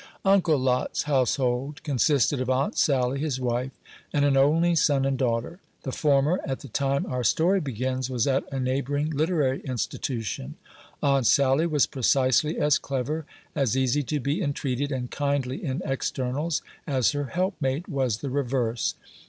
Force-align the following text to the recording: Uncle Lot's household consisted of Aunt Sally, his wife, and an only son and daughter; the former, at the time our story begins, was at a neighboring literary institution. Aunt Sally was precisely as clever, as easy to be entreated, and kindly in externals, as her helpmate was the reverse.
Uncle 0.25 0.57
Lot's 0.57 1.03
household 1.03 1.83
consisted 1.83 2.41
of 2.41 2.49
Aunt 2.49 2.75
Sally, 2.75 3.19
his 3.19 3.39
wife, 3.39 3.69
and 4.11 4.25
an 4.25 4.35
only 4.35 4.73
son 4.73 5.05
and 5.05 5.15
daughter; 5.15 5.59
the 5.83 5.91
former, 5.91 6.41
at 6.43 6.61
the 6.61 6.67
time 6.67 7.05
our 7.05 7.23
story 7.23 7.59
begins, 7.61 8.09
was 8.09 8.25
at 8.25 8.43
a 8.51 8.59
neighboring 8.59 9.11
literary 9.11 9.59
institution. 9.61 10.55
Aunt 11.03 11.27
Sally 11.27 11.67
was 11.67 11.85
precisely 11.85 12.57
as 12.57 12.79
clever, 12.79 13.27
as 13.55 13.77
easy 13.77 14.01
to 14.01 14.19
be 14.19 14.41
entreated, 14.41 14.91
and 14.91 15.11
kindly 15.11 15.63
in 15.63 15.83
externals, 15.85 16.63
as 16.87 17.11
her 17.11 17.25
helpmate 17.25 17.87
was 17.87 18.21
the 18.21 18.31
reverse. 18.31 18.95